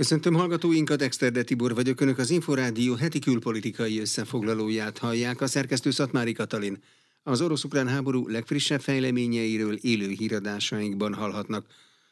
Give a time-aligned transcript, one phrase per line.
[0.00, 6.32] Köszöntöm hallgatóinkat, Exterde Tibor vagyok, Önök az Inforádió heti külpolitikai összefoglalóját hallják, a szerkesztő Szatmári
[6.32, 6.82] Katalin.
[7.22, 11.66] Az orosz-ukrán háború legfrissebb fejleményeiről élő híradásainkban hallhatnak.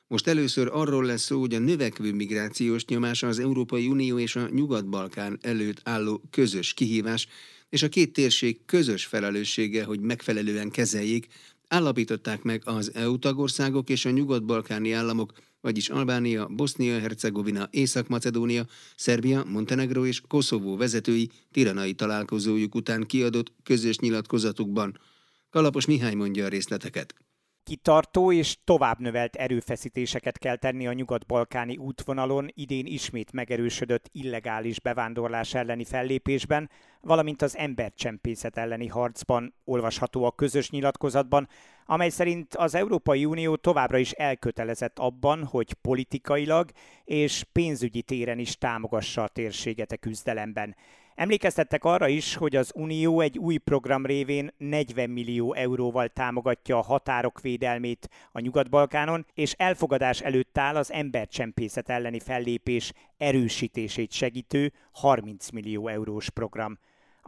[0.06, 4.48] Most először arról lesz szó, hogy a növekvő migrációs nyomás az Európai Unió és a
[4.48, 7.26] Nyugat-Balkán előtt álló közös kihívás,
[7.68, 11.26] és a két térség közös felelőssége, hogy megfelelően kezeljék,
[11.68, 18.66] állapították meg az EU tagországok és a nyugat-balkáni államok vagyis Albánia, Bosznia-Hercegovina, Észak-Macedónia,
[18.96, 24.98] Szerbia, Montenegro és Koszovó vezetői tiranai találkozójuk után kiadott közös nyilatkozatukban.
[25.50, 27.14] Kalapos Mihály mondja a részleteket
[27.68, 35.54] kitartó és tovább növelt erőfeszítéseket kell tenni a nyugat-balkáni útvonalon idén ismét megerősödött illegális bevándorlás
[35.54, 41.48] elleni fellépésben, valamint az embercsempészet elleni harcban olvasható a közös nyilatkozatban,
[41.86, 46.70] amely szerint az Európai Unió továbbra is elkötelezett abban, hogy politikailag
[47.04, 50.76] és pénzügyi téren is támogassa a térséget küzdelemben.
[51.18, 56.82] Emlékeztettek arra is, hogy az Unió egy új program révén 40 millió euróval támogatja a
[56.82, 65.50] határok védelmét a Nyugat-Balkánon, és elfogadás előtt áll az embercsempészet elleni fellépés erősítését segítő 30
[65.50, 66.78] millió eurós program.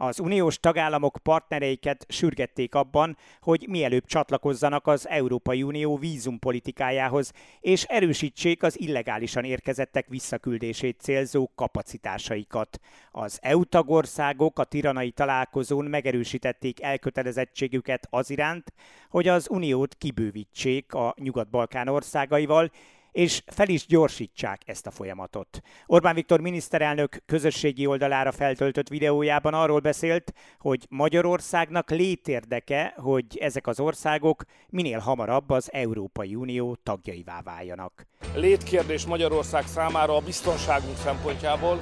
[0.03, 8.63] Az uniós tagállamok partnereiket sürgették abban, hogy mielőbb csatlakozzanak az Európai Unió vízumpolitikájához, és erősítsék
[8.63, 12.79] az illegálisan érkezettek visszaküldését célzó kapacitásaikat.
[13.11, 18.73] Az EU tagországok a tiranai találkozón megerősítették elkötelezettségüket az iránt,
[19.09, 22.71] hogy az uniót kibővítsék a Nyugat-Balkán országaival,
[23.11, 25.61] és fel is gyorsítsák ezt a folyamatot.
[25.85, 33.79] Orbán Viktor miniszterelnök közösségi oldalára feltöltött videójában arról beszélt, hogy Magyarországnak létérdeke, hogy ezek az
[33.79, 38.07] országok minél hamarabb az Európai Unió tagjaivá váljanak.
[38.35, 41.79] Létkérdés Magyarország számára a biztonságunk szempontjából,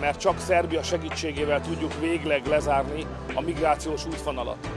[0.00, 4.68] mert csak Szerbia segítségével tudjuk végleg lezárni a migrációs útvonalat.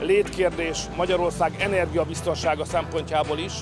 [0.00, 3.52] Létkérdés Magyarország energiabiztonsága szempontjából is,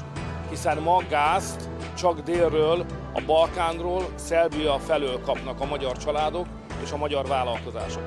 [0.52, 6.46] hiszen ma gázt csak délről, a Balkánról, Szerbia felől kapnak a magyar családok
[6.82, 8.04] és a magyar vállalkozások.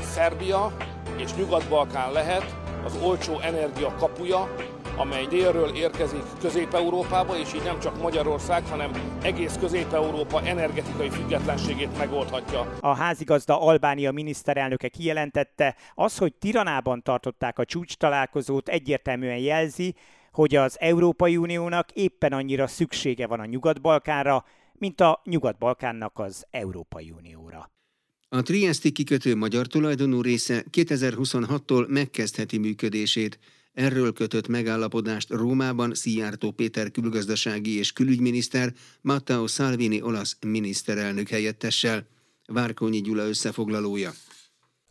[0.00, 0.72] Szerbia
[1.16, 4.48] és Nyugat-Balkán lehet az olcsó energia kapuja,
[4.96, 12.76] amely délről érkezik Közép-Európába, és így nem csak Magyarország, hanem egész Közép-Európa energetikai függetlenségét megoldhatja.
[12.80, 19.94] A házigazda Albánia miniszterelnöke kijelentette, az, hogy Tiranában tartották a csúcs találkozót, egyértelműen jelzi,
[20.30, 27.10] hogy az Európai Uniónak éppen annyira szüksége van a Nyugat-Balkánra, mint a Nyugat-Balkánnak az Európai
[27.10, 27.70] Unióra.
[28.28, 33.38] A Triesti kikötő magyar tulajdonú része 2026-tól megkezdheti működését.
[33.72, 42.06] Erről kötött megállapodást Rómában Szijjártó Péter külgazdasági és külügyminiszter Matteo Salvini olasz miniszterelnök helyettessel.
[42.46, 44.12] Várkonyi Gyula összefoglalója.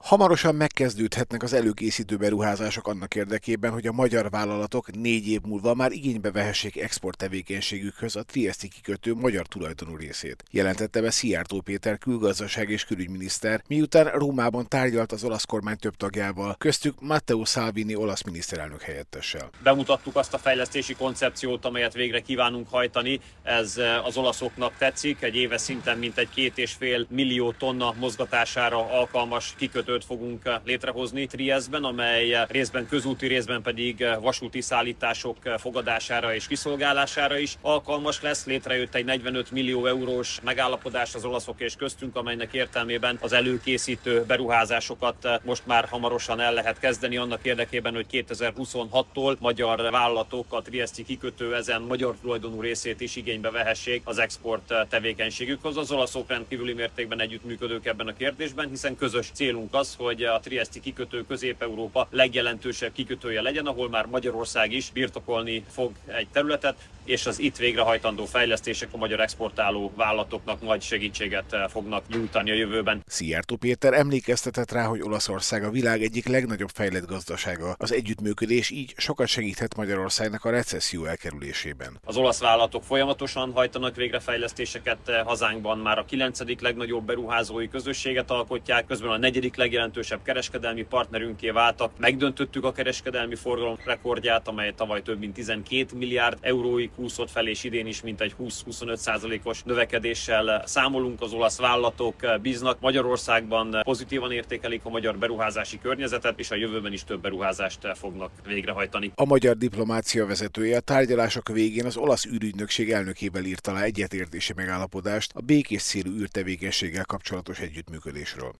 [0.03, 5.91] Hamarosan megkezdődhetnek az előkészítő beruházások annak érdekében, hogy a magyar vállalatok négy év múlva már
[5.91, 10.43] igénybe vehessék export tevékenységükhöz a Triesti kikötő magyar tulajdonú részét.
[10.51, 16.55] Jelentette be Szijjártó Péter külgazdaság és külügyminiszter, miután Rómában tárgyalt az olasz kormány több tagjával,
[16.57, 19.49] köztük Matteo Salvini olasz miniszterelnök helyettessel.
[19.63, 23.19] Bemutattuk azt a fejlesztési koncepciót, amelyet végre kívánunk hajtani.
[23.43, 25.21] Ez az olaszoknak tetszik.
[25.21, 30.59] Egy éves szinten mintegy két és fél millió tonna mozgatására alkalmas kikötő kikötőt fogunk eh,
[30.66, 37.57] létrehozni Triestben, amely eh, részben közúti, részben pedig eh, vasúti szállítások fogadására és kiszolgálására is
[37.61, 38.45] alkalmas lesz.
[38.45, 45.28] Létrejött egy 45 millió eurós megállapodás az olaszok és köztünk, amelynek értelmében az előkészítő beruházásokat
[45.44, 51.55] most már hamarosan el lehet kezdeni annak érdekében, hogy 2026-tól magyar vállalatok a Triesti kikötő
[51.55, 55.78] ezen magyar tulajdonú részét is igénybe vehessék az export tevékenységükhoz.
[55.78, 60.79] Az olaszok rendkívüli mértékben együttműködők ebben a kérdésben, hiszen közös célunk az, hogy a Triesti
[60.79, 66.75] kikötő Közép-Európa legjelentősebb kikötője legyen, ahol már Magyarország is birtokolni fog egy területet,
[67.09, 72.53] és az itt végrehajtandó fejlesztések a magyar exportáló vállalatoknak nagy segítséget eh, fognak nyújtani a
[72.53, 73.03] jövőben.
[73.05, 77.76] Szijjártó Péter emlékeztetett rá, hogy Olaszország a világ egyik legnagyobb fejlett gazdasága.
[77.78, 81.99] Az együttműködés így sokat segíthet Magyarországnak a recesszió elkerülésében.
[82.05, 88.31] Az olasz vállalatok folyamatosan hajtanak végre fejlesztéseket, eh, hazánkban már a kilencedik legnagyobb beruházói közösséget
[88.31, 91.91] alkotják, közben a negyedik legjelentősebb kereskedelmi partnerünké váltak.
[91.97, 97.63] Megdöntöttük a kereskedelmi forgalom rekordját, amely tavaly több mint 12 milliárd euróig húzott fel, és
[97.63, 101.21] idén is mintegy 20-25 százalékos növekedéssel számolunk.
[101.21, 107.03] Az olasz vállalatok bíznak Magyarországban, pozitívan értékelik a magyar beruházási környezetet, és a jövőben is
[107.03, 109.11] több beruházást fognak végrehajtani.
[109.16, 115.31] A magyar diplomácia vezetője a tárgyalások végén az olasz űrügynökség elnökével írt alá egyetértési megállapodást
[115.35, 118.53] a békés célú űrtevékenységgel kapcsolatos együttműködésről.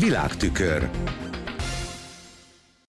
[0.00, 0.90] Világtükör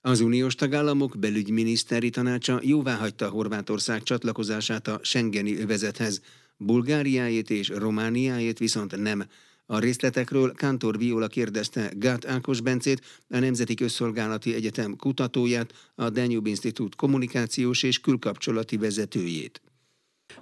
[0.02, 6.22] az uniós tagállamok belügyminiszteri tanácsa jóváhagyta Horvátország csatlakozását a Schengeni övezethez,
[6.58, 9.26] Bulgáriájét és Romániájét viszont nem.
[9.66, 16.50] A részletekről Kántor Viola kérdezte Gát Ákos Bencét, a Nemzeti Közszolgálati Egyetem kutatóját, a Danube
[16.50, 19.62] Institute kommunikációs és külkapcsolati vezetőjét.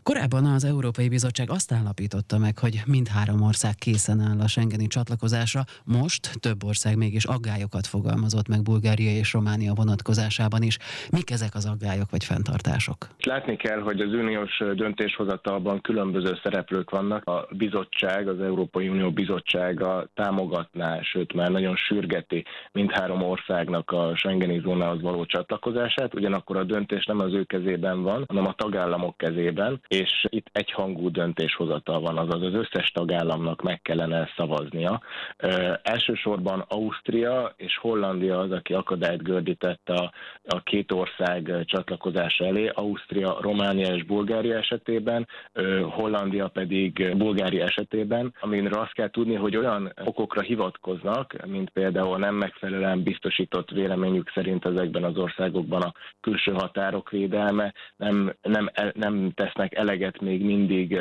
[0.04, 5.62] Korábban az Európai Bizottság azt állapította meg, hogy mindhárom ország készen áll a Schengeni csatlakozásra,
[5.86, 10.78] most több ország mégis aggályokat fogalmazott meg Bulgária és Románia vonatkozásában is.
[11.12, 12.98] Mik ezek az aggályok vagy fenntartások?
[13.20, 17.26] Látni kell, hogy az uniós döntéshozatalban különböző szereplők vannak.
[17.26, 24.60] A bizottság, az Európai Unió bizottsága támogatná, sőt már nagyon sürgeti mindhárom országnak a Schengeni
[24.60, 29.77] zónához való csatlakozását, ugyanakkor a döntés nem az ő kezében van, hanem a tagállamok kezében
[29.88, 35.02] és itt egyhangú döntéshozatal van, azaz az összes tagállamnak meg kellene szavaznia.
[35.38, 40.12] Ö, elsősorban Ausztria és Hollandia az, aki akadályt gördített a,
[40.48, 48.34] a két ország csatlakozása elé, Ausztria, Románia és Bulgária esetében, ö, Hollandia pedig Bulgária esetében,
[48.40, 54.66] aminre azt kell tudni, hogy olyan okokra hivatkoznak, mint például nem megfelelően biztosított véleményük szerint
[54.66, 61.00] ezekben az országokban a külső határok védelme, nem, nem, nem tesznek tesznek eleget még mindig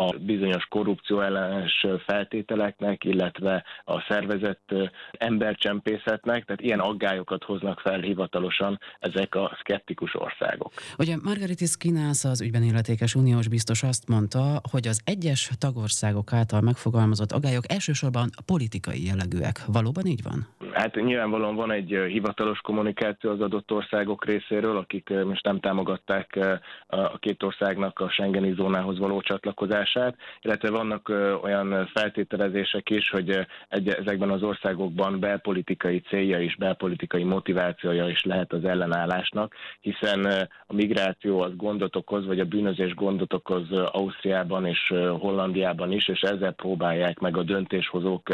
[0.00, 4.74] a bizonyos korrupció ellenes feltételeknek, illetve a szervezett
[5.12, 10.72] embercsempészetnek, tehát ilyen aggályokat hoznak fel hivatalosan ezek a szkeptikus országok.
[10.98, 16.60] Ugye Margaritis Kinász, az ügyben illetékes uniós biztos azt mondta, hogy az egyes tagországok által
[16.60, 19.56] megfogalmazott aggályok elsősorban politikai jellegűek.
[19.66, 20.46] Valóban így van?
[20.72, 26.38] Hát nyilvánvalóan van egy hivatalos kommunikáció az adott országok részéről, akik most nem támogatták
[26.86, 31.08] a két országnak a Schengeni zónához való csatlakozást, hatását, illetve vannak
[31.42, 38.52] olyan feltételezések is, hogy egy, ezekben az országokban belpolitikai célja és belpolitikai motivációja is lehet
[38.52, 40.24] az ellenállásnak, hiszen
[40.66, 46.20] a migráció az gondot okoz, vagy a bűnözés gondot okoz Ausztriában és Hollandiában is, és
[46.20, 48.28] ezzel próbálják meg a döntéshozók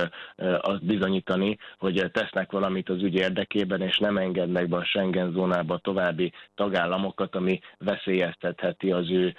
[0.60, 5.78] azt bizonyítani, hogy tesznek valamit az ügy érdekében, és nem engednek be a Schengen zónába
[5.78, 9.34] további tagállamokat, ami veszélyeztetheti az ő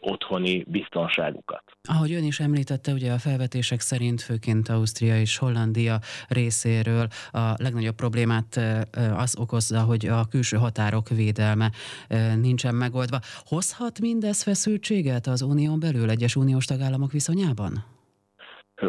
[0.00, 1.51] otthoni biztonságukat.
[1.88, 7.94] Ahogy ön is említette, ugye a felvetések szerint főként Ausztria és Hollandia részéről a legnagyobb
[7.94, 8.60] problémát
[9.16, 11.72] az okozza, hogy a külső határok védelme
[12.40, 13.20] nincsen megoldva.
[13.44, 17.84] Hozhat mindez feszültséget az unión belül egyes uniós tagállamok viszonyában?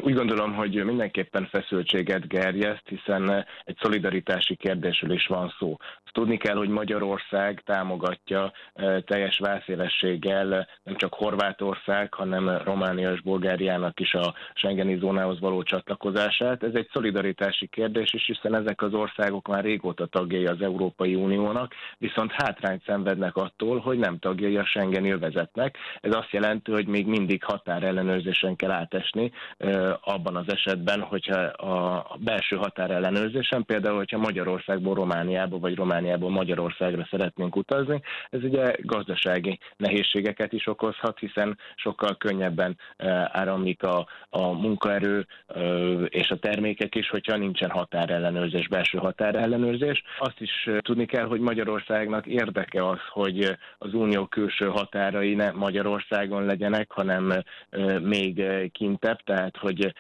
[0.02, 5.78] Úgy gondolom, hogy mindenképpen feszültséget gerjeszt, hiszen egy szolidaritási kérdésről is van szó.
[5.80, 13.22] Azt tudni kell, hogy Magyarország támogatja eh, teljes vászélességgel nem csak Horvátország, hanem Románia és
[13.22, 16.64] Bulgáriának is a Schengeni zónához való csatlakozását.
[16.64, 21.74] Ez egy szolidaritási kérdés is, hiszen ezek az országok már régóta tagjai az Európai Uniónak,
[21.98, 25.78] viszont hátrányt szenvednek attól, hogy nem tagjai a Schengeni övezetnek.
[26.02, 32.18] Ez azt jelenti, hogy még mindig határellenőrzésen kell átesni eh, abban az esetben, hogyha a
[32.20, 40.54] belső határellenőrzésen, például, hogyha Magyarországból Romániába, vagy Romániából Magyarországra szeretnénk utazni, ez ugye gazdasági nehézségeket
[40.54, 42.78] is okozhat, hiszen sokkal könnyebben
[43.26, 45.28] áramlik a, a munkaerő
[46.08, 50.04] és a termékek is, hogyha nincsen határellenőrzés, belső határellenőrzés.
[50.20, 56.46] Azt is tudni kell, hogy Magyarországnak érdeke az, hogy az unió külső határai ne Magyarországon
[56.46, 57.34] legyenek, hanem
[58.02, 59.94] még kintebb, tehát hogy hogy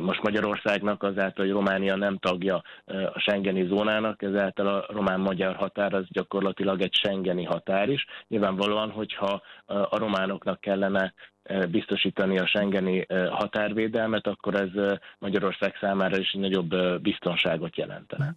[0.00, 6.04] most Magyarországnak azáltal, hogy Románia nem tagja a Schengeni zónának, ezáltal a román-magyar határ az
[6.08, 8.06] gyakorlatilag egy Schengeni határ is.
[8.28, 11.14] Nyilvánvalóan, hogyha a románoknak kellene
[11.70, 18.36] biztosítani a Schengeni határvédelmet, akkor ez Magyarország számára is nagyobb biztonságot jelentene.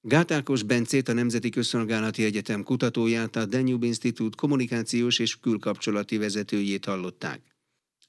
[0.00, 7.40] Gátákos Bencét, a Nemzeti Közszolgálati Egyetem kutatóját, a Danube Institute kommunikációs és külkapcsolati vezetőjét hallották.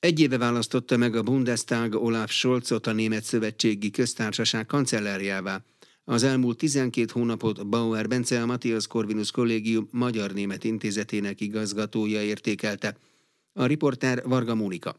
[0.05, 5.59] Egy éve választotta meg a Bundestag Olaf Scholzot a Német Szövetségi Köztársaság kancellárjává.
[6.03, 12.95] Az elmúlt 12 hónapot Bauer Bence a Matthias Corvinus Kollégium Magyar-Német Intézetének igazgatója értékelte.
[13.53, 14.95] A riporter Varga Mónika.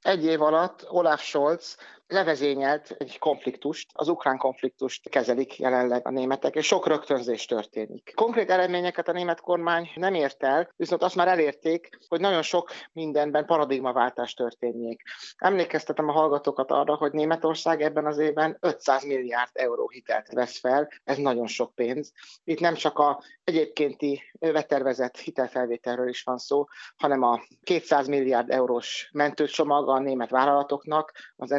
[0.00, 1.76] Egy év alatt Olaf Scholz
[2.12, 8.12] levezényelt egy konfliktust, az ukrán konfliktust kezelik jelenleg a németek, és sok rögtönzés történik.
[8.14, 12.70] Konkrét eredményeket a német kormány nem ért el, viszont azt már elérték, hogy nagyon sok
[12.92, 15.02] mindenben paradigmaváltás történjék.
[15.36, 20.88] Emlékeztetem a hallgatókat arra, hogy Németország ebben az évben 500 milliárd euró hitelt vesz fel,
[21.04, 22.12] ez nagyon sok pénz.
[22.44, 26.64] Itt nem csak a egyébkénti betervezett hitelfelvételről is van szó,
[26.96, 31.52] hanem a 200 milliárd eurós mentőcsomag a német vállalatoknak az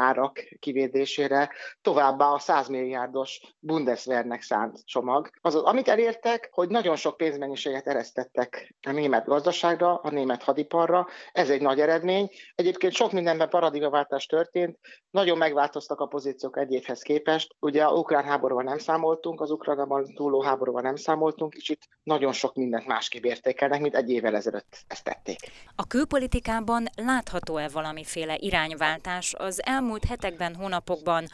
[0.00, 1.50] energiaárak kivédésére,
[1.82, 5.30] továbbá a 100 milliárdos Bundeswehrnek szánt csomag.
[5.40, 11.50] Azaz, amit elértek, hogy nagyon sok pénzmennyiséget eresztettek a német gazdaságra, a német hadiparra, ez
[11.50, 12.28] egy nagy eredmény.
[12.54, 14.78] Egyébként sok mindenben paradigmaváltás történt,
[15.10, 17.54] nagyon megváltoztak a pozíciók egy évhez képest.
[17.58, 21.76] Ugye a ukrán háborúval nem számoltunk, az ukránban túló háborúval nem számoltunk, és
[22.10, 25.38] nagyon sok mindent másképp értékelnek, mint egy évvel ezelőtt ezt tették.
[25.76, 31.26] A külpolitikában látható-e valamiféle irányváltás az elmúlt hetekben, hónapokban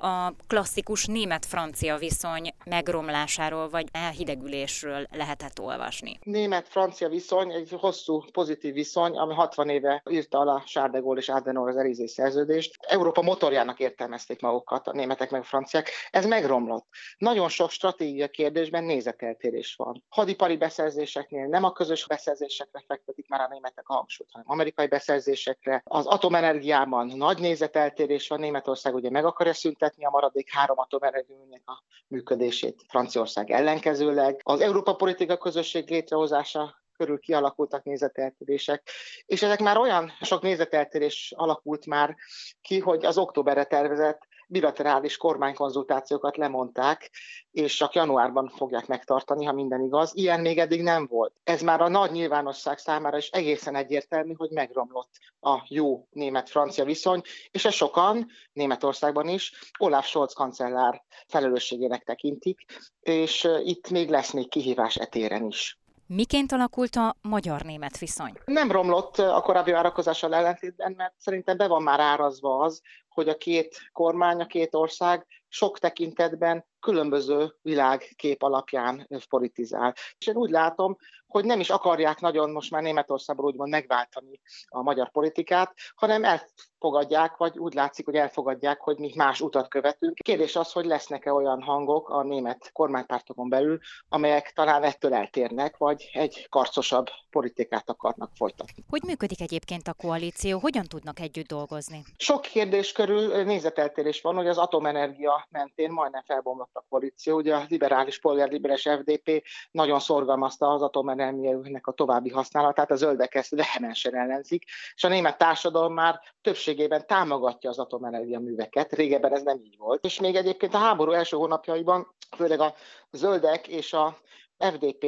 [0.00, 6.18] a klasszikus német-francia viszony megromlásáról vagy elhidegülésről lehetett olvasni.
[6.22, 11.28] Német-francia viszony egy hosszú pozitív viszony, ami 60 éve írta alá Charles de Gaulle és
[11.28, 12.76] Adenauer az Elizé szerződést.
[12.80, 15.90] Európa motorjának értelmezték magukat a németek meg a franciák.
[16.10, 16.86] Ez megromlott.
[17.18, 20.04] Nagyon sok stratégia kérdésben nézeteltérés van.
[20.08, 25.82] Hadipari beszerzéseknél nem a közös beszerzésekre fektetik már a németek a hangsúlyt, hanem amerikai beszerzésekre.
[25.84, 28.40] Az atomenergiában nagy nézeteltérés van.
[28.40, 32.84] Németország ugye meg akarja szüntetni szüntetni a maradék három atomerőműnek a működését.
[32.88, 34.40] Franciaország ellenkezőleg.
[34.42, 38.90] Az Európa politika közösség létrehozása körül kialakultak nézeteltérések,
[39.26, 42.16] és ezek már olyan sok nézeteltérés alakult már
[42.60, 47.10] ki, hogy az októberre tervezett bilaterális kormánykonzultációkat lemondták,
[47.50, 50.12] és csak januárban fogják megtartani, ha minden igaz.
[50.14, 51.40] Ilyen még eddig nem volt.
[51.44, 57.22] Ez már a nagy nyilvánosság számára is egészen egyértelmű, hogy megromlott a jó német-francia viszony,
[57.50, 62.60] és ez sokan, Németországban is, Olaf Scholz kancellár felelősségének tekintik,
[63.00, 65.78] és itt még lesz még kihívás etéren is.
[66.06, 68.32] Miként alakult a magyar-német viszony?
[68.44, 72.82] Nem romlott a korábbi várakozással ellentétben, mert szerintem be van már árazva az,
[73.14, 79.94] hogy a két kormány, a két ország sok tekintetben különböző világkép alapján politizál.
[80.18, 84.82] És én úgy látom, hogy nem is akarják nagyon most már Németországban úgymond megváltani a
[84.82, 90.14] magyar politikát, hanem elfogadják, vagy úgy látszik, hogy elfogadják, hogy mi más utat követünk.
[90.14, 96.10] Kérdés az, hogy lesznek-e olyan hangok a német kormánypártokon belül, amelyek talán ettől eltérnek, vagy
[96.12, 98.84] egy karcosabb politikát akarnak folytatni.
[98.88, 100.58] Hogy működik egyébként a koalíció?
[100.58, 102.04] Hogyan tudnak együtt dolgozni?
[102.16, 107.36] Sok kérdés körül nézeteltérés van, hogy az atomenergia mentén majdnem felbomlott a koalíció.
[107.36, 113.54] Ugye a liberális polgárliberes FDP nagyon szorgalmazta az atomenergiának a további használatát, a zöldek ezt
[113.54, 114.64] vehemensen ellenzik,
[114.94, 118.92] és a német társadalom már többségében támogatja az atomenergia műveket.
[118.92, 120.04] Régebben ez nem így volt.
[120.04, 122.74] És még egyébként a háború első hónapjaiban főleg a
[123.10, 124.18] zöldek és a
[124.60, 125.06] FDP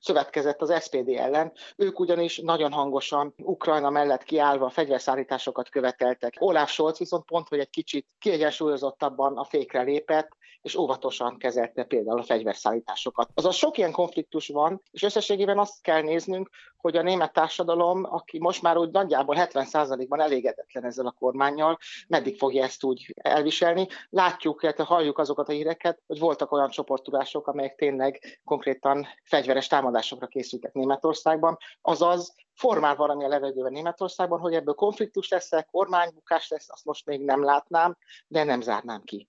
[0.00, 6.34] szövetkezett az SPD ellen, ők ugyanis nagyon hangosan Ukrajna mellett kiállva fegyverszállításokat követeltek.
[6.38, 10.28] Olaf Scholz viszont pont, hogy egy kicsit kiegyensúlyozottabban a fékre lépett,
[10.64, 13.30] és óvatosan kezelte például a fegyverszállításokat.
[13.34, 18.38] Azaz sok ilyen konfliktus van, és összességében azt kell néznünk, hogy a német társadalom, aki
[18.38, 21.78] most már úgy nagyjából 70%-ban elégedetlen ezzel a kormányjal,
[22.08, 23.86] meddig fogja ezt úgy elviselni.
[24.10, 30.26] Látjuk, illetve halljuk azokat a híreket, hogy voltak olyan csoportulások, amelyek tényleg konkrétan fegyveres támadásokra
[30.26, 36.84] készültek Németországban, azaz formál valami a levegőben Németországban, hogy ebből konfliktus lesz-e, kormánybukás lesz, azt
[36.84, 39.28] most még nem látnám, de nem zárnám ki.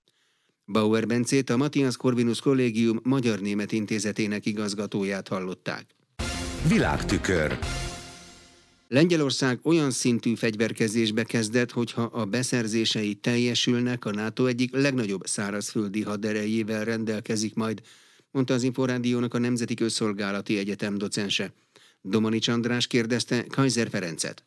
[0.66, 5.86] Bauer Bencét, a Matthias Corvinus Kollégium Magyar-Német Intézetének igazgatóját hallották.
[6.68, 7.58] Világtükör
[8.88, 16.84] Lengyelország olyan szintű fegyverkezésbe kezdett, hogyha a beszerzései teljesülnek, a NATO egyik legnagyobb szárazföldi haderejével
[16.84, 17.82] rendelkezik majd,
[18.32, 21.54] mondta az Inforádiónak a Nemzeti Közszolgálati Egyetem docense.
[22.02, 24.44] Domanics András kérdezte Kaiser Ferencet.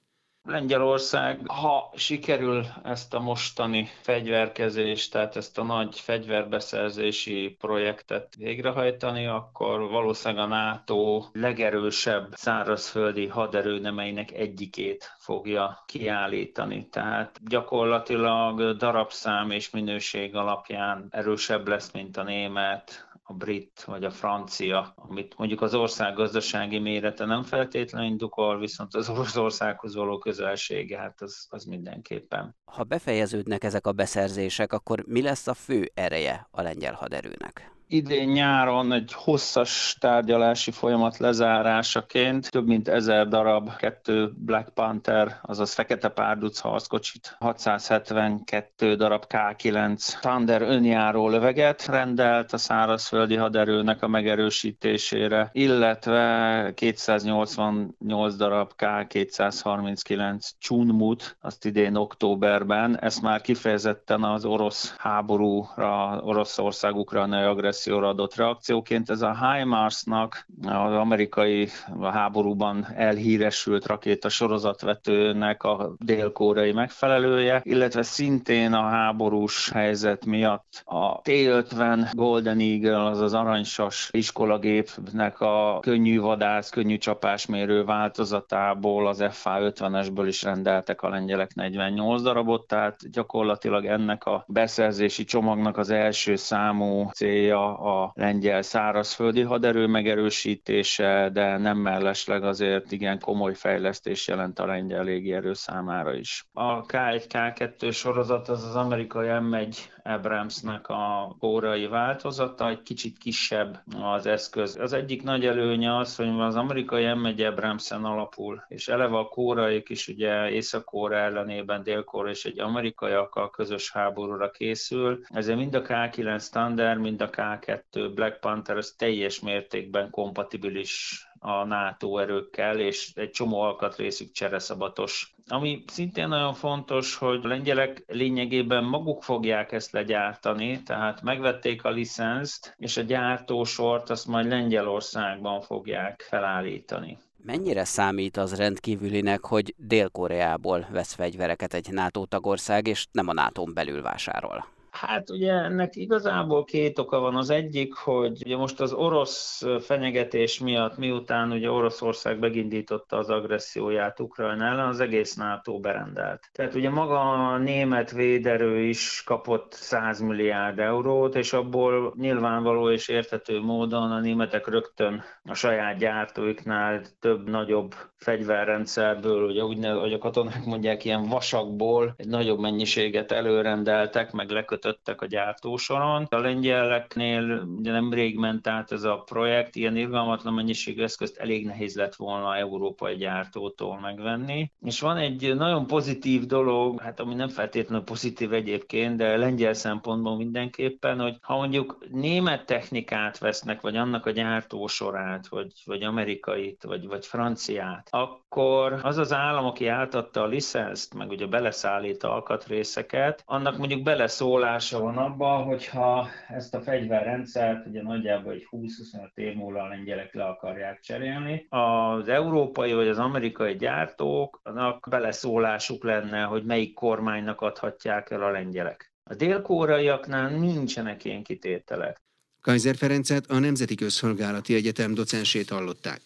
[0.48, 9.88] Lengyelország, ha sikerül ezt a mostani fegyverkezést, tehát ezt a nagy fegyverbeszerzési projektet végrehajtani, akkor
[9.90, 16.88] valószínűleg a NATO legerősebb szárazföldi haderőnemeinek egyikét fogja kiállítani.
[16.90, 24.10] Tehát gyakorlatilag darabszám és minőség alapján erősebb lesz, mint a német, a brit vagy a
[24.10, 30.98] francia, amit mondjuk az ország gazdasági mérete nem feltétlenül indukol, viszont az országhoz való közelsége,
[30.98, 32.56] hát az, az mindenképpen.
[32.64, 37.77] Ha befejeződnek ezek a beszerzések, akkor mi lesz a fő ereje a lengyel haderőnek?
[37.88, 45.74] Idén nyáron egy hosszas tárgyalási folyamat lezárásaként több mint ezer darab, kettő Black Panther, azaz
[45.74, 55.50] fekete párduc harckocsit, 672 darab K9 Thunder önjáró löveget rendelt a szárazföldi haderőnek a megerősítésére,
[55.52, 66.96] illetve 288 darab K239 Chunmut, azt idén októberben, ezt már kifejezetten az orosz háborúra, Oroszország
[66.96, 67.42] ukrajnai
[67.78, 69.10] agresszióra adott reakcióként.
[69.10, 71.68] Ez a HIMARS-nak az amerikai
[72.02, 82.10] háborúban elhíresült rakéta sorozatvetőnek a dél-koreai megfelelője, illetve szintén a háborús helyzet miatt a T-50
[82.12, 90.42] Golden Eagle, az az aranysas iskolagépnek a könnyű vadász, könnyű csapásmérő változatából, az FA-50-esből is
[90.42, 97.67] rendeltek a lengyelek 48 darabot, tehát gyakorlatilag ennek a beszerzési csomagnak az első számú célja
[97.68, 105.04] a lengyel szárazföldi haderő megerősítése, de nem mellesleg azért igen komoly fejlesztés jelent a lengyel
[105.04, 106.46] légierő számára is.
[106.52, 109.76] A K1, K2 sorozat az az amerikai M1
[110.08, 114.76] Abramsnek a kórai változata, egy kicsit kisebb az eszköz.
[114.76, 119.88] Az egyik nagy előnye az, hogy az amerikai M1 Abramsen alapul, és eleve a kóraik
[119.88, 126.42] is ugye Észak-Kóra ellenében dél és egy amerikaiakkal közös háborúra készül, ezért mind a K9
[126.42, 133.30] Standard, mind a K2 Black Panther az teljes mértékben kompatibilis a NATO erőkkel, és egy
[133.30, 135.34] csomó alkatrészük csereszabatos.
[135.46, 141.90] Ami szintén nagyon fontos, hogy a lengyelek lényegében maguk fogják ezt legyártani, tehát megvették a
[141.90, 147.18] licenszt, és a gyártósort azt majd Lengyelországban fogják felállítani.
[147.44, 153.64] Mennyire számít az rendkívülinek, hogy Dél-Koreából vesz fegyvereket egy NATO tagország, és nem a nato
[153.64, 154.76] belül vásárol?
[155.00, 157.36] Hát ugye ennek igazából két oka van.
[157.36, 164.20] Az egyik, hogy ugye most az orosz fenyegetés miatt, miután ugye Oroszország megindította az agresszióját
[164.20, 166.48] Ukrajna ellen, az egész NATO berendelt.
[166.52, 173.08] Tehát ugye maga a német véderő is kapott 100 milliárd eurót, és abból nyilvánvaló és
[173.08, 180.18] érthető módon a németek rögtön a saját gyártóiknál több nagyobb fegyverrendszerből, ugye úgy, hogy a
[180.18, 186.26] katonák mondják, ilyen vasakból egy nagyobb mennyiséget előrendeltek, meg lekötöttek kötöttek a gyártósoron.
[186.30, 191.96] A lengyeleknél ugye nemrég ment át ez a projekt, ilyen irgalmatlan mennyiségű eszközt elég nehéz
[191.96, 194.72] lett volna európai gyártótól megvenni.
[194.80, 200.36] És van egy nagyon pozitív dolog, hát ami nem feltétlenül pozitív egyébként, de lengyel szempontból
[200.36, 207.06] mindenképpen, hogy ha mondjuk német technikát vesznek, vagy annak a gyártósorát, vagy, vagy amerikait, vagy,
[207.06, 213.76] vagy franciát, akkor az az állam, aki átadta a licenszt, meg ugye beleszállít alkatrészeket, annak
[213.76, 218.86] mondjuk beleszólás hatása van abban, hogyha ezt a fegyverrendszert ugye nagyjából egy 20-25
[219.34, 221.66] év múlva a lengyelek le akarják cserélni.
[221.68, 229.12] Az európai vagy az amerikai gyártóknak beleszólásuk lenne, hogy melyik kormánynak adhatják el a lengyelek.
[229.24, 232.16] A dél-kóraiaknál nincsenek ilyen kitételek.
[232.60, 236.20] Kaiser Ferencet a Nemzeti Közszolgálati Egyetem docensét hallották.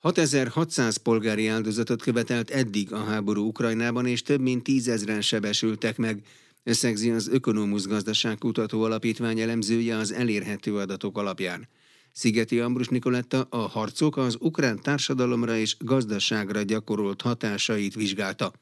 [0.00, 6.22] 6600 polgári áldozatot követelt eddig a háború Ukrajnában, és több mint tízezren sebesültek meg,
[6.62, 11.68] összegzi az Ökonomusz Gazdaságkutató Alapítvány elemzője az elérhető adatok alapján.
[12.12, 18.52] Szigeti Ambrus Nikoletta a harcok az ukrán társadalomra és gazdaságra gyakorolt hatásait vizsgálta.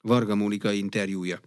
[0.00, 1.40] Varga Mónika interjúja.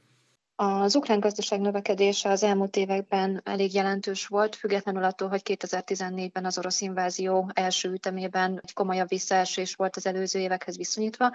[0.59, 6.57] Az ukrán gazdaság növekedése az elmúlt években elég jelentős volt, függetlenül attól, hogy 2014-ben az
[6.57, 11.31] orosz invázió első ütemében egy komolyabb visszaesés volt az előző évekhez viszonyítva.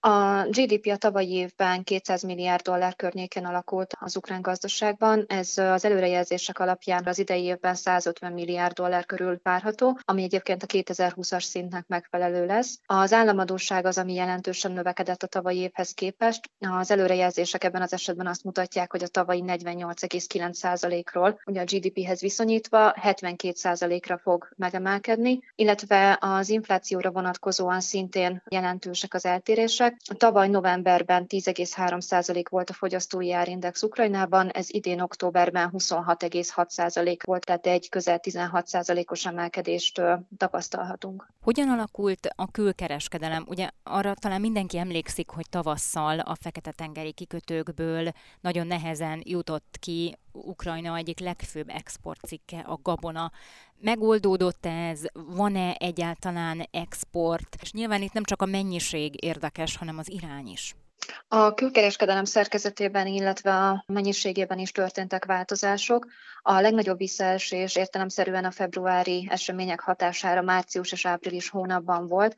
[0.00, 5.84] A GDP a tavalyi évben 200 milliárd dollár környéken alakult az ukrán gazdaságban, ez az
[5.84, 11.86] előrejelzések alapján az idei évben 150 milliárd dollár körül várható, ami egyébként a 2020-as szintnek
[11.86, 12.78] megfelelő lesz.
[12.86, 16.50] Az államadóság az, ami jelentősen növekedett a tavalyi évhez képest.
[16.58, 22.20] Az előrejelzések ebben az esetben azt mutatják, mutatják, hogy a tavalyi 48,9%-ról, ugye a GDP-hez
[22.20, 29.96] viszonyítva 72%-ra fog megemelkedni, illetve az inflációra vonatkozóan szintén jelentősek az eltérések.
[30.16, 37.88] Tavaly novemberben 10,3% volt a fogyasztói árindex Ukrajnában, ez idén októberben 26,6% volt, tehát egy
[37.88, 40.02] közel 16%-os emelkedést
[40.36, 41.26] tapasztalhatunk.
[41.42, 43.44] Hogyan alakult a külkereskedelem?
[43.48, 50.16] Ugye arra talán mindenki emlékszik, hogy tavasszal a Fekete-tengeri kikötőkből nagy nagyon nehezen jutott ki
[50.32, 53.32] Ukrajna egyik legfőbb exportcikke, a gabona.
[53.80, 55.02] Megoldódott ez?
[55.12, 57.56] Van-e egyáltalán export?
[57.62, 60.74] És nyilván itt nem csak a mennyiség érdekes, hanem az irány is.
[61.28, 66.06] A külkereskedelem szerkezetében, illetve a mennyiségében is történtek változások.
[66.42, 72.36] A legnagyobb visszaesés értelemszerűen a februári események hatására március és április hónapban volt,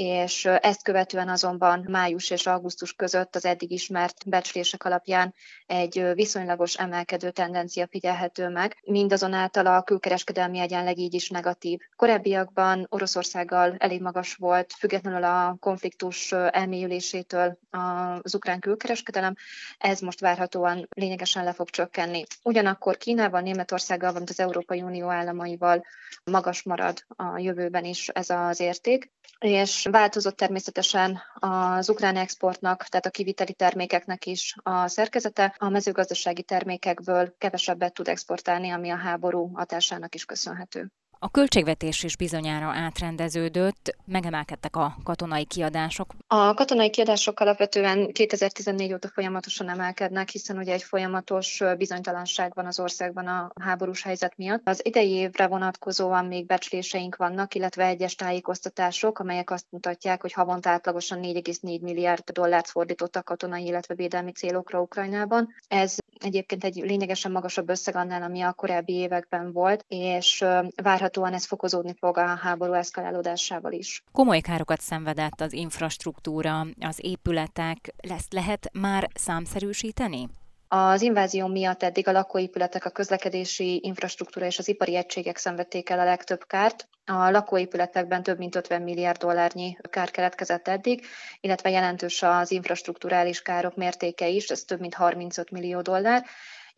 [0.00, 5.34] és ezt követően azonban május és augusztus között az eddig ismert becslések alapján
[5.66, 11.78] egy viszonylagos emelkedő tendencia figyelhető meg, mindazonáltal a külkereskedelmi egyenleg így is negatív.
[11.96, 19.34] Korábbiakban Oroszországgal elég magas volt, függetlenül a konfliktus elmélyülésétől az ukrán külkereskedelem,
[19.78, 22.24] ez most várhatóan lényegesen le fog csökkenni.
[22.42, 25.84] Ugyanakkor Kínával, Németországgal, valamint az Európai Unió államaival
[26.24, 29.10] magas marad a jövőben is ez az érték,
[29.40, 35.54] és változott természetesen az ukrán exportnak, tehát a kiviteli termékeknek is a szerkezete.
[35.58, 40.92] A mezőgazdasági termékekből kevesebbet tud exportálni, ami a háború hatásának is köszönhető.
[41.22, 46.14] A költségvetés is bizonyára átrendeződött, megemelkedtek a katonai kiadások.
[46.26, 52.80] A katonai kiadások alapvetően 2014 óta folyamatosan emelkednek, hiszen ugye egy folyamatos bizonytalanság van az
[52.80, 54.68] országban a háborús helyzet miatt.
[54.68, 60.70] Az idei évre vonatkozóan még becsléseink vannak, illetve egyes tájékoztatások, amelyek azt mutatják, hogy havonta
[60.70, 65.54] átlagosan 4,4 milliárd dollárt fordítottak katonai, illetve védelmi célokra Ukrajnában.
[65.68, 70.44] Ez egyébként egy lényegesen magasabb összeg annál, ami a korábbi években volt, és
[70.82, 74.02] várhatóan ez fokozódni fog a háború eszkalálódásával is.
[74.12, 77.94] Komoly károkat szenvedett az infrastruktúra, az épületek.
[77.96, 80.28] Ezt lehet már számszerűsíteni?
[80.72, 85.98] Az invázió miatt eddig a lakóépületek, a közlekedési infrastruktúra és az ipari egységek szenvedték el
[85.98, 86.88] a legtöbb kárt.
[87.04, 91.06] A lakóépületekben több mint 50 milliárd dollárnyi kár keletkezett eddig,
[91.40, 96.26] illetve jelentős az infrastruktúrális károk mértéke is, ez több mint 35 millió dollár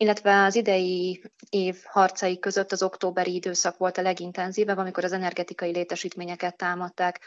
[0.03, 5.71] illetve az idei év harcai között az októberi időszak volt a legintenzívebb, amikor az energetikai
[5.71, 7.19] létesítményeket támadták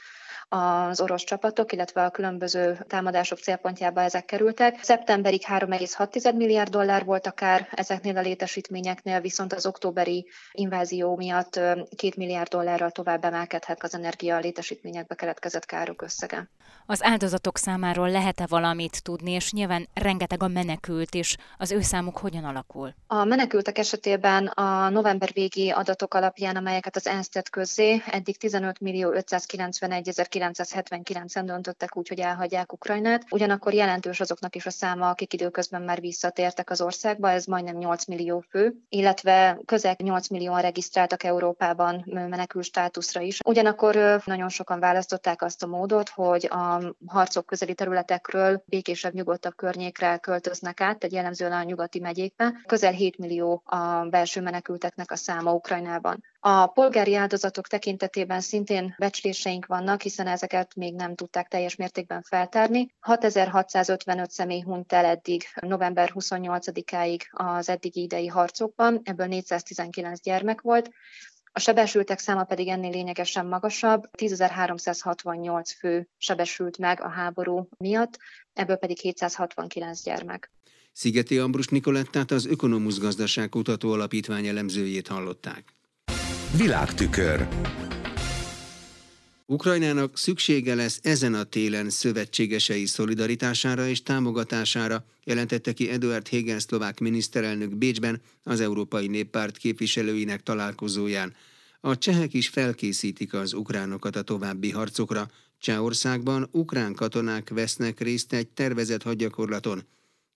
[0.49, 4.83] az orosz csapatok, illetve a különböző támadások célpontjába ezek kerültek.
[4.83, 11.87] Szeptemberig 3,6 milliárd dollár volt akár ezeknél a létesítményeknél, viszont az októberi invázió miatt 2
[12.17, 16.51] milliárd dollárral tovább emelkedhet az energia létesítményekbe keletkezett károk összege.
[16.87, 22.19] Az áldozatok számáról lehet-e valamit tudni, és nyilván rengeteg a menekült, és az ő számuk
[22.19, 22.65] hogyan alakul?
[23.07, 28.81] A menekültek esetében a november végi adatok alapján, amelyeket az ENSZ tett közzé, eddig 15
[28.81, 33.24] millió 591 1979-en döntöttek úgy, hogy elhagyják Ukrajnát.
[33.31, 38.05] Ugyanakkor jelentős azoknak is a száma, akik időközben már visszatértek az országba, ez majdnem 8
[38.05, 43.40] millió fő, illetve közel 8 millióan regisztráltak Európában menekül státuszra is.
[43.44, 50.16] Ugyanakkor nagyon sokan választották azt a módot, hogy a harcok közeli területekről békésebb, nyugodtabb környékre
[50.16, 52.00] költöznek át, egy jellemzően a nyugati
[52.46, 52.66] megyékbe.
[52.66, 56.24] Közel 7 millió a belső menekülteknek a száma Ukrajnában.
[56.40, 62.94] A polgári áldozatok tekintetében szintén becsléseink vannak, hiszen ezeket még nem tudták teljes mértékben feltárni.
[63.00, 70.90] 6655 személy hunyt el eddig november 28-áig az eddigi idei harcokban, ebből 419 gyermek volt.
[71.52, 78.18] A sebesültek száma pedig ennél lényegesen magasabb, 10.368 fő sebesült meg a háború miatt,
[78.52, 80.50] ebből pedig 769 gyermek.
[80.98, 85.74] Szigeti Ambrus Nikolettát az Ökonomusz Gazdaságkutató Alapítvány elemzőjét hallották.
[86.56, 87.48] Világtükör
[89.46, 97.00] Ukrajnának szüksége lesz ezen a télen szövetségesei szolidaritására és támogatására, jelentette ki Eduard Hegen szlovák
[97.00, 101.35] miniszterelnök Bécsben az Európai Néppárt képviselőinek találkozóján.
[101.80, 105.30] A csehek is felkészítik az ukránokat a további harcokra.
[105.59, 109.82] Csehországban ukrán katonák vesznek részt egy tervezett hadgyakorlaton.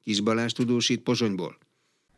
[0.02, 1.58] Kis Balázs tudósít Pozsonyból.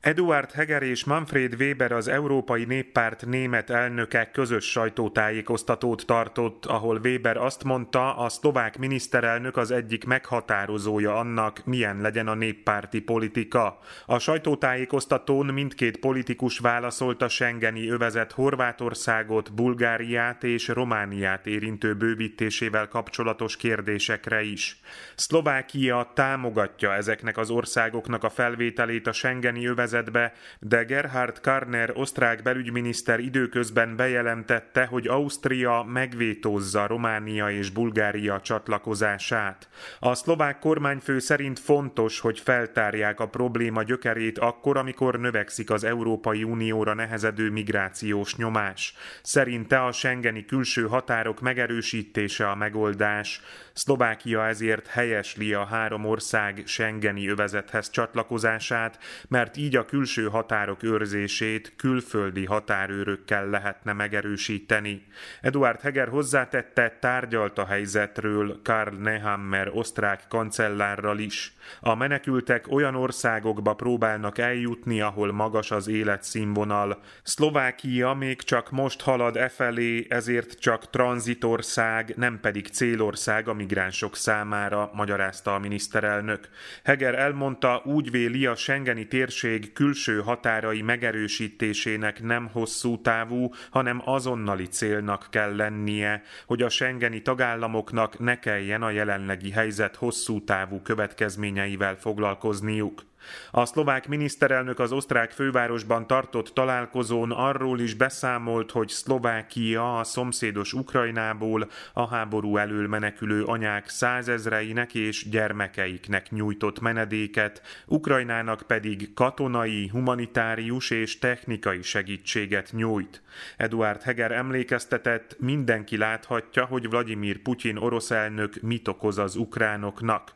[0.02, 7.36] Eduard Heger és Manfred Weber az Európai Néppárt német elnöke közös sajtótájékoztatót tartott, ahol Weber
[7.36, 13.78] azt mondta, a szlovák miniszterelnök az egyik meghatározója annak, milyen legyen a néppárti politika.
[14.06, 23.56] A sajtótájékoztatón mindkét politikus válaszolt a Schengeni övezet Horvátországot, Bulgáriát és Romániát érintő bővítésével kapcsolatos
[23.56, 24.80] kérdésekre is.
[25.14, 32.42] Szlovákia támogatja ezeknek az országoknak a felvételét a Schengeni övezet szervezetbe, de Gerhard Karner osztrák
[32.42, 39.68] belügyminiszter időközben bejelentette, hogy Ausztria megvétózza Románia és Bulgária csatlakozását.
[39.98, 46.44] A szlovák kormányfő szerint fontos, hogy feltárják a probléma gyökerét akkor, amikor növekszik az Európai
[46.44, 48.94] Unióra nehezedő migrációs nyomás.
[49.22, 53.40] Szerinte a Schengeni külső határok megerősítése a megoldás.
[53.72, 60.82] Szlovákia ezért helyesli a három ország Schengeni övezethez csatlakozását, mert így a a külső határok
[60.82, 65.06] őrzését külföldi határőrökkel lehetne megerősíteni.
[65.40, 71.54] Eduard Heger hozzátette, tárgyalt a helyzetről Karl Nehammer osztrák kancellárral is.
[71.80, 77.02] A menekültek olyan országokba próbálnak eljutni, ahol magas az életszínvonal.
[77.22, 84.16] Szlovákia még csak most halad e felé, ezért csak tranzitország, nem pedig célország a migránsok
[84.16, 86.48] számára, magyarázta a miniszterelnök.
[86.84, 94.66] Heger elmondta, úgy véli a Schengeni térség külső határai megerősítésének nem hosszú távú, hanem azonnali
[94.66, 101.96] célnak kell lennie, hogy a Schengeni tagállamoknak ne kelljen a jelenlegi helyzet hosszú távú következményeivel
[101.96, 103.10] foglalkozniuk.
[103.50, 110.72] A szlovák miniszterelnök az osztrák fővárosban tartott találkozón arról is beszámolt, hogy Szlovákia a szomszédos
[110.72, 120.90] Ukrajnából a háború elől menekülő anyák százezreinek és gyermekeiknek nyújtott menedéket, Ukrajnának pedig katonai, humanitárius
[120.90, 123.22] és technikai segítséget nyújt.
[123.56, 130.32] Eduard Heger emlékeztetett, mindenki láthatja, hogy Vladimir Putyin orosz elnök mit okoz az ukránoknak.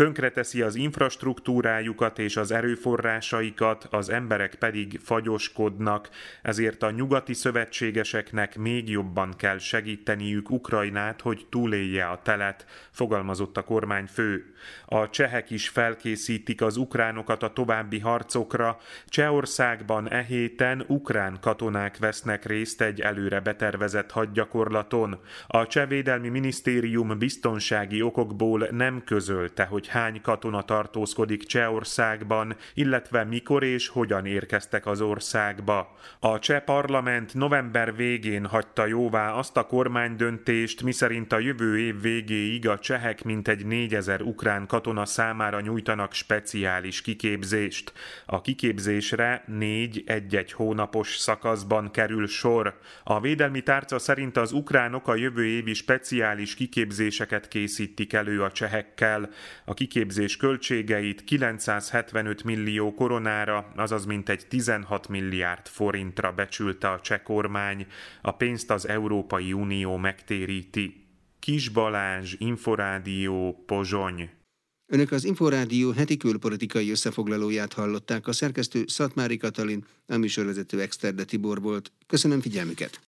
[0.00, 6.08] Tönkreteszi az infrastruktúrájukat és az erőforrásaikat, az emberek pedig fagyoskodnak,
[6.42, 13.62] ezért a nyugati szövetségeseknek még jobban kell segíteniük Ukrajnát, hogy túlélje a telet, fogalmazott a
[13.62, 14.54] kormányfő.
[14.86, 18.78] A csehek is felkészítik az ukránokat a további harcokra.
[19.06, 25.20] Csehországban e héten ukrán katonák vesznek részt egy előre betervezett hadgyakorlaton.
[25.46, 33.88] A csehvédelmi minisztérium biztonsági okokból nem közölte, hogy hány katona tartózkodik Csehországban, illetve mikor és
[33.88, 35.96] hogyan érkeztek az országba.
[36.20, 42.68] A cseh parlament november végén hagyta jóvá azt a kormánydöntést, miszerint a jövő év végéig
[42.68, 47.92] a csehek mintegy 4000 ukrán katona számára nyújtanak speciális kiképzést.
[48.26, 52.78] A kiképzésre négy egy-egy hónapos szakaszban kerül sor.
[53.04, 59.30] A védelmi tárca szerint az ukránok a jövő évi speciális kiképzéseket készítik elő a csehekkel.
[59.70, 67.86] A kiképzés költségeit 975 millió koronára, azaz mintegy 16 milliárd forintra becsülte a cseh kormány,
[68.22, 71.06] a pénzt az Európai Unió megtéríti.
[71.38, 74.30] Kis Balázs, Inforádió, Pozsony.
[74.86, 81.60] Önök az Inforádió heti külpolitikai összefoglalóját hallották, a szerkesztő Szatmári Katalin, a műsorvezető Exterde Tibor
[81.60, 81.92] volt.
[82.06, 83.00] Köszönöm figyelmüket!